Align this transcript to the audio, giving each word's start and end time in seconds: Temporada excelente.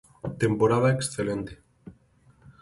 Temporada 0.43 0.89
excelente. 0.95 1.61